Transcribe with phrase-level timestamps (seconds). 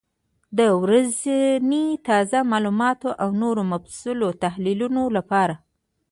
[0.57, 5.55] د ورځني تازه معلوماتو او نورو مفصلو تحلیلونو لپاره،